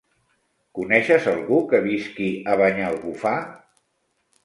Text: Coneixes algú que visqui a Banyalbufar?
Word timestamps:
Coneixes 0.79 1.27
algú 1.33 1.61
que 1.73 1.83
visqui 1.85 2.33
a 2.55 2.59
Banyalbufar? 2.65 3.39